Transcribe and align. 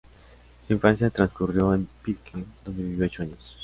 Su 0.65 0.73
infancia 0.73 1.11
transcurrió 1.11 1.75
en 1.75 1.87
Pirque, 2.01 2.43
donde 2.65 2.81
vivió 2.81 3.05
ocho 3.05 3.21
años. 3.21 3.55